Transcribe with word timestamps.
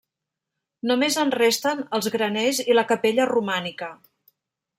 Només 0.91 1.17
en 1.23 1.33
resten 1.35 1.83
els 1.99 2.09
graners 2.15 2.63
i 2.65 2.79
la 2.79 2.85
capella 2.93 3.29
romànica. 3.35 3.93